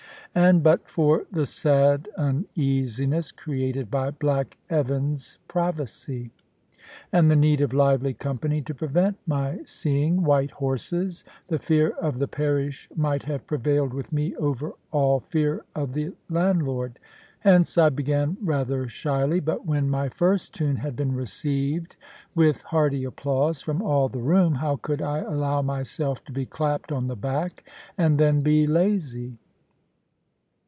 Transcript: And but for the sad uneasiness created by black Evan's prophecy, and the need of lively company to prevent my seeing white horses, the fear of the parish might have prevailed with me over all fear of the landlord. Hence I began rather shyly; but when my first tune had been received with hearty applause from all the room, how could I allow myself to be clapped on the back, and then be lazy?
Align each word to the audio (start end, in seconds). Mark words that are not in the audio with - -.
And 0.33 0.63
but 0.63 0.87
for 0.87 1.25
the 1.29 1.45
sad 1.45 2.07
uneasiness 2.17 3.33
created 3.33 3.91
by 3.91 4.11
black 4.11 4.57
Evan's 4.69 5.37
prophecy, 5.49 6.31
and 7.11 7.29
the 7.29 7.35
need 7.35 7.59
of 7.59 7.73
lively 7.73 8.13
company 8.13 8.61
to 8.61 8.73
prevent 8.73 9.17
my 9.27 9.59
seeing 9.65 10.23
white 10.23 10.51
horses, 10.51 11.25
the 11.49 11.59
fear 11.59 11.89
of 12.01 12.17
the 12.19 12.29
parish 12.29 12.87
might 12.95 13.23
have 13.23 13.45
prevailed 13.45 13.93
with 13.93 14.13
me 14.13 14.33
over 14.37 14.71
all 14.93 15.19
fear 15.19 15.65
of 15.75 15.91
the 15.91 16.13
landlord. 16.29 16.97
Hence 17.41 17.77
I 17.77 17.89
began 17.89 18.37
rather 18.41 18.87
shyly; 18.87 19.41
but 19.41 19.65
when 19.65 19.89
my 19.89 20.07
first 20.07 20.53
tune 20.53 20.77
had 20.77 20.95
been 20.95 21.13
received 21.13 21.97
with 22.33 22.61
hearty 22.61 23.03
applause 23.03 23.61
from 23.61 23.81
all 23.81 24.07
the 24.07 24.21
room, 24.21 24.55
how 24.55 24.77
could 24.77 25.01
I 25.01 25.17
allow 25.19 25.61
myself 25.61 26.23
to 26.23 26.31
be 26.31 26.45
clapped 26.45 26.89
on 26.93 27.07
the 27.07 27.17
back, 27.17 27.65
and 27.97 28.17
then 28.17 28.39
be 28.39 28.65
lazy? 28.65 29.35